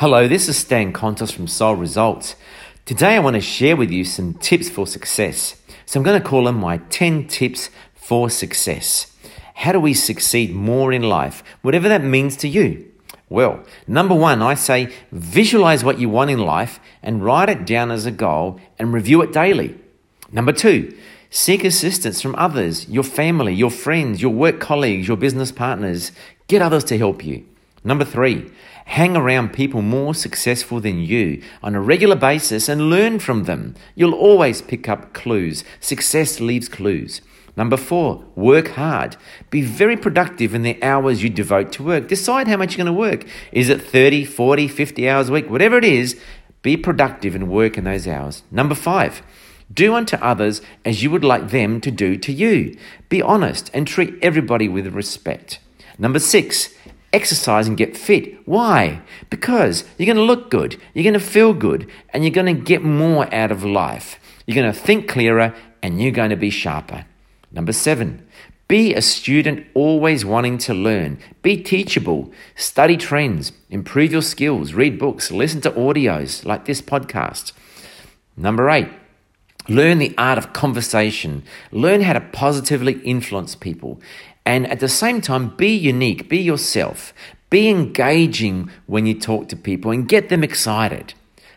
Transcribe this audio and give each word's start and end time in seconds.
Hello, 0.00 0.28
this 0.28 0.48
is 0.48 0.56
Stan 0.56 0.92
Kontos 0.92 1.32
from 1.32 1.48
SOL 1.48 1.74
Results. 1.74 2.36
Today 2.84 3.16
I 3.16 3.18
want 3.18 3.34
to 3.34 3.40
share 3.40 3.74
with 3.74 3.90
you 3.90 4.04
some 4.04 4.34
tips 4.34 4.68
for 4.68 4.86
success. 4.86 5.60
So 5.86 5.98
I'm 5.98 6.04
going 6.04 6.22
to 6.22 6.24
call 6.24 6.44
them 6.44 6.54
my 6.54 6.76
10 6.76 7.26
tips 7.26 7.68
for 7.96 8.30
success. 8.30 9.12
How 9.56 9.72
do 9.72 9.80
we 9.80 9.94
succeed 9.94 10.54
more 10.54 10.92
in 10.92 11.02
life, 11.02 11.42
whatever 11.62 11.88
that 11.88 12.04
means 12.04 12.36
to 12.36 12.48
you? 12.48 12.88
Well, 13.28 13.64
number 13.88 14.14
one, 14.14 14.40
I 14.40 14.54
say 14.54 14.92
visualize 15.10 15.82
what 15.82 15.98
you 15.98 16.08
want 16.08 16.30
in 16.30 16.38
life 16.38 16.78
and 17.02 17.24
write 17.24 17.48
it 17.48 17.66
down 17.66 17.90
as 17.90 18.06
a 18.06 18.12
goal 18.12 18.60
and 18.78 18.92
review 18.92 19.20
it 19.22 19.32
daily. 19.32 19.76
Number 20.30 20.52
two, 20.52 20.96
seek 21.28 21.64
assistance 21.64 22.22
from 22.22 22.36
others, 22.36 22.88
your 22.88 23.02
family, 23.02 23.52
your 23.52 23.72
friends, 23.72 24.22
your 24.22 24.32
work 24.32 24.60
colleagues, 24.60 25.08
your 25.08 25.16
business 25.16 25.50
partners. 25.50 26.12
Get 26.46 26.62
others 26.62 26.84
to 26.84 26.98
help 26.98 27.24
you. 27.24 27.46
Number 27.88 28.04
three, 28.04 28.50
hang 28.84 29.16
around 29.16 29.54
people 29.54 29.80
more 29.80 30.14
successful 30.14 30.78
than 30.78 31.00
you 31.00 31.42
on 31.62 31.74
a 31.74 31.80
regular 31.80 32.16
basis 32.16 32.68
and 32.68 32.90
learn 32.90 33.18
from 33.18 33.44
them. 33.44 33.76
You'll 33.94 34.12
always 34.12 34.60
pick 34.60 34.90
up 34.90 35.14
clues. 35.14 35.64
Success 35.80 36.38
leaves 36.38 36.68
clues. 36.68 37.22
Number 37.56 37.78
four, 37.78 38.26
work 38.34 38.72
hard. 38.72 39.16
Be 39.48 39.62
very 39.62 39.96
productive 39.96 40.54
in 40.54 40.64
the 40.64 40.80
hours 40.82 41.22
you 41.22 41.30
devote 41.30 41.72
to 41.72 41.82
work. 41.82 42.08
Decide 42.08 42.46
how 42.46 42.58
much 42.58 42.76
you're 42.76 42.84
going 42.84 42.94
to 42.94 43.00
work. 43.00 43.24
Is 43.52 43.70
it 43.70 43.80
30, 43.80 44.26
40, 44.26 44.68
50 44.68 45.08
hours 45.08 45.30
a 45.30 45.32
week? 45.32 45.48
Whatever 45.48 45.78
it 45.78 45.84
is, 45.84 46.20
be 46.60 46.76
productive 46.76 47.34
and 47.34 47.48
work 47.48 47.78
in 47.78 47.84
those 47.84 48.06
hours. 48.06 48.42
Number 48.50 48.74
five, 48.74 49.22
do 49.72 49.94
unto 49.94 50.16
others 50.16 50.60
as 50.84 51.02
you 51.02 51.10
would 51.10 51.24
like 51.24 51.48
them 51.48 51.80
to 51.80 51.90
do 51.90 52.18
to 52.18 52.34
you. 52.34 52.76
Be 53.08 53.22
honest 53.22 53.70
and 53.72 53.86
treat 53.86 54.12
everybody 54.20 54.68
with 54.68 54.88
respect. 54.88 55.60
Number 55.98 56.18
six, 56.20 56.68
exercise 57.12 57.66
and 57.68 57.76
get 57.76 57.96
fit. 57.96 58.46
Why? 58.46 59.00
Because 59.30 59.84
you're 59.96 60.06
going 60.06 60.16
to 60.16 60.22
look 60.22 60.50
good, 60.50 60.80
you're 60.94 61.04
going 61.04 61.14
to 61.14 61.20
feel 61.20 61.54
good, 61.54 61.90
and 62.10 62.24
you're 62.24 62.30
going 62.30 62.54
to 62.54 62.62
get 62.62 62.82
more 62.82 63.32
out 63.34 63.50
of 63.50 63.64
life. 63.64 64.18
You're 64.46 64.54
going 64.54 64.72
to 64.72 64.78
think 64.78 65.08
clearer 65.08 65.54
and 65.82 66.00
you're 66.00 66.10
going 66.10 66.30
to 66.30 66.36
be 66.36 66.50
sharper. 66.50 67.04
Number 67.52 67.72
seven, 67.72 68.26
be 68.66 68.94
a 68.94 69.00
student 69.00 69.66
always 69.74 70.24
wanting 70.24 70.58
to 70.58 70.74
learn. 70.74 71.18
Be 71.42 71.62
teachable. 71.62 72.32
Study 72.54 72.96
trends. 72.96 73.52
Improve 73.70 74.12
your 74.12 74.22
skills. 74.22 74.74
Read 74.74 74.98
books. 74.98 75.30
Listen 75.30 75.60
to 75.62 75.70
audios 75.70 76.44
like 76.44 76.66
this 76.66 76.82
podcast. 76.82 77.52
Number 78.36 78.68
eight, 78.70 78.88
learn 79.68 79.98
the 79.98 80.14
art 80.18 80.38
of 80.38 80.52
conversation. 80.52 81.44
Learn 81.72 82.02
how 82.02 82.12
to 82.12 82.20
positively 82.20 83.00
influence 83.00 83.54
people. 83.54 84.00
And 84.48 84.66
at 84.68 84.80
the 84.80 84.88
same 84.88 85.20
time, 85.20 85.50
be 85.50 85.76
unique, 85.76 86.30
be 86.30 86.38
yourself, 86.38 87.12
be 87.50 87.68
engaging 87.68 88.70
when 88.86 89.04
you 89.04 89.12
talk 89.12 89.48
to 89.48 89.56
people 89.56 89.90
and 89.90 90.08
get 90.08 90.30
them 90.30 90.42
excited. 90.42 91.12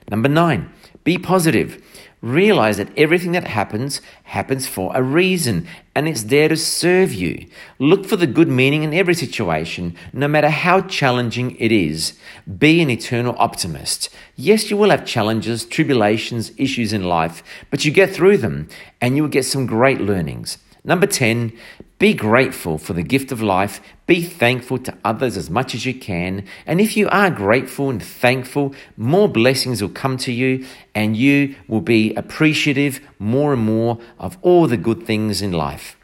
Number 0.09 0.27
nine, 0.27 0.69
be 1.05 1.17
positive. 1.17 1.81
Realize 2.21 2.75
that 2.75 2.91
everything 2.97 3.31
that 3.31 3.47
happens 3.47 4.01
happens 4.23 4.67
for 4.67 4.91
a 4.93 5.01
reason 5.01 5.67
and 5.95 6.05
it's 6.05 6.23
there 6.23 6.49
to 6.49 6.57
serve 6.57 7.13
you. 7.13 7.47
Look 7.79 8.05
for 8.05 8.17
the 8.17 8.27
good 8.27 8.49
meaning 8.49 8.83
in 8.83 8.93
every 8.93 9.13
situation, 9.13 9.95
no 10.11 10.27
matter 10.27 10.49
how 10.49 10.81
challenging 10.81 11.55
it 11.59 11.71
is. 11.71 12.19
Be 12.57 12.81
an 12.81 12.89
eternal 12.89 13.37
optimist. 13.37 14.09
Yes, 14.35 14.69
you 14.69 14.75
will 14.75 14.89
have 14.89 15.05
challenges, 15.05 15.63
tribulations, 15.63 16.51
issues 16.57 16.91
in 16.91 17.05
life, 17.05 17.41
but 17.69 17.85
you 17.85 17.91
get 17.91 18.13
through 18.13 18.39
them 18.39 18.67
and 18.99 19.15
you 19.15 19.23
will 19.23 19.29
get 19.29 19.45
some 19.45 19.65
great 19.65 20.01
learnings. 20.01 20.57
Number 20.83 21.05
10, 21.05 21.53
be 21.99 22.15
grateful 22.15 22.79
for 22.79 22.93
the 22.93 23.03
gift 23.03 23.31
of 23.31 23.41
life. 23.41 23.79
Be 24.07 24.23
thankful 24.23 24.79
to 24.79 24.97
others 25.05 25.37
as 25.37 25.49
much 25.49 25.75
as 25.75 25.85
you 25.85 25.93
can. 25.93 26.45
And 26.65 26.81
if 26.81 26.97
you 26.97 27.07
are 27.09 27.29
grateful 27.29 27.91
and 27.91 28.01
thankful, 28.01 28.73
more 28.97 29.29
blessings 29.29 29.81
will 29.81 29.89
come 29.89 30.17
to 30.17 30.31
you 30.31 30.65
and 30.95 31.15
you 31.15 31.55
will 31.67 31.81
be 31.81 32.15
appreciative 32.15 32.99
more 33.19 33.53
and 33.53 33.61
more 33.61 33.99
of 34.17 34.37
all 34.41 34.65
the 34.65 34.77
good 34.77 35.05
things 35.05 35.43
in 35.43 35.51
life. 35.51 35.95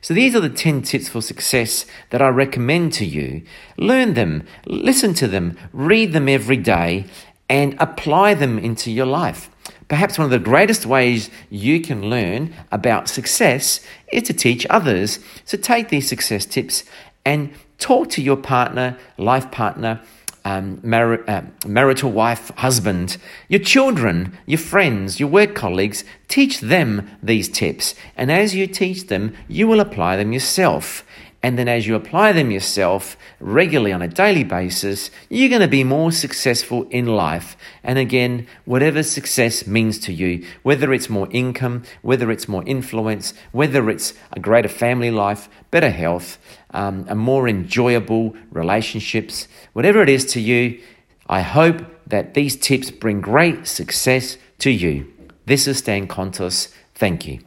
So 0.00 0.14
these 0.14 0.34
are 0.34 0.40
the 0.40 0.48
10 0.48 0.82
tips 0.82 1.10
for 1.10 1.20
success 1.20 1.84
that 2.10 2.22
I 2.22 2.28
recommend 2.28 2.94
to 2.94 3.04
you. 3.04 3.42
Learn 3.76 4.14
them, 4.14 4.44
listen 4.64 5.12
to 5.14 5.28
them, 5.28 5.58
read 5.72 6.12
them 6.14 6.28
every 6.28 6.56
day, 6.56 7.04
and 7.48 7.76
apply 7.78 8.34
them 8.34 8.58
into 8.58 8.90
your 8.90 9.06
life. 9.06 9.50
Perhaps 9.92 10.16
one 10.16 10.24
of 10.24 10.30
the 10.30 10.38
greatest 10.38 10.86
ways 10.86 11.28
you 11.50 11.78
can 11.78 12.08
learn 12.08 12.54
about 12.70 13.10
success 13.10 13.84
is 14.10 14.22
to 14.22 14.32
teach 14.32 14.64
others. 14.70 15.18
So 15.44 15.58
take 15.58 15.90
these 15.90 16.08
success 16.08 16.46
tips 16.46 16.84
and 17.26 17.52
talk 17.76 18.08
to 18.12 18.22
your 18.22 18.38
partner, 18.38 18.96
life 19.18 19.50
partner, 19.50 20.00
um, 20.46 20.80
mar- 20.82 21.28
uh, 21.28 21.42
marital 21.66 22.10
wife, 22.10 22.48
husband, 22.56 23.18
your 23.48 23.60
children, 23.60 24.38
your 24.46 24.60
friends, 24.60 25.20
your 25.20 25.28
work 25.28 25.54
colleagues. 25.54 26.04
Teach 26.26 26.60
them 26.60 27.10
these 27.22 27.50
tips. 27.50 27.94
And 28.16 28.32
as 28.32 28.54
you 28.54 28.66
teach 28.66 29.08
them, 29.08 29.36
you 29.46 29.68
will 29.68 29.80
apply 29.80 30.16
them 30.16 30.32
yourself. 30.32 31.04
And 31.42 31.58
then 31.58 31.66
as 31.66 31.88
you 31.88 31.96
apply 31.96 32.32
them 32.32 32.52
yourself 32.52 33.16
regularly 33.40 33.92
on 33.92 34.00
a 34.00 34.06
daily 34.06 34.44
basis, 34.44 35.10
you're 35.28 35.48
going 35.48 35.60
to 35.60 35.68
be 35.68 35.82
more 35.82 36.12
successful 36.12 36.86
in 36.90 37.06
life. 37.06 37.56
And 37.82 37.98
again, 37.98 38.46
whatever 38.64 39.02
success 39.02 39.66
means 39.66 39.98
to 40.00 40.12
you, 40.12 40.46
whether 40.62 40.92
it's 40.92 41.10
more 41.10 41.26
income, 41.32 41.82
whether 42.02 42.30
it's 42.30 42.46
more 42.46 42.62
influence, 42.64 43.34
whether 43.50 43.90
it's 43.90 44.14
a 44.32 44.38
greater 44.38 44.68
family 44.68 45.10
life, 45.10 45.48
better 45.72 45.90
health, 45.90 46.38
um, 46.70 47.06
a 47.08 47.16
more 47.16 47.48
enjoyable 47.48 48.36
relationships, 48.52 49.48
whatever 49.72 50.00
it 50.00 50.08
is 50.08 50.24
to 50.26 50.40
you, 50.40 50.80
I 51.28 51.40
hope 51.40 51.84
that 52.06 52.34
these 52.34 52.56
tips 52.56 52.92
bring 52.92 53.20
great 53.20 53.66
success 53.66 54.36
to 54.60 54.70
you. 54.70 55.12
This 55.46 55.66
is 55.66 55.78
Stan 55.78 56.06
Kontos. 56.06 56.72
Thank 56.94 57.26
you. 57.26 57.40